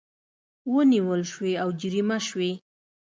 [0.73, 2.51] ونیول شوې او جریمه شوې